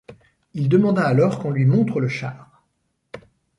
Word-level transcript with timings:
Il 0.55 0.67
demanda 0.67 1.05
alors 1.05 1.37
qu’on 1.37 1.51
lui 1.51 1.65
montre 1.65 1.99
le 1.99 2.07
char. 2.07 2.63